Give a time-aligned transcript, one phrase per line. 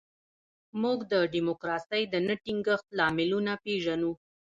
[0.81, 4.11] موږ د ډیموکراسۍ د نه ټینګښت لاملونه پېژنو.